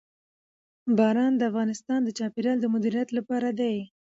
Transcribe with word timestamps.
باران 0.97 1.33
د 1.37 1.41
افغانستان 1.51 1.99
د 2.03 2.09
چاپیریال 2.17 2.57
د 2.61 2.65
مدیریت 2.73 3.09
لپاره 3.17 3.49
دی. 3.59 3.75